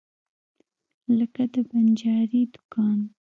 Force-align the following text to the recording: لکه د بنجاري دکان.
لکه 1.17 1.43
د 1.53 1.55
بنجاري 1.69 2.41
دکان. 2.53 2.99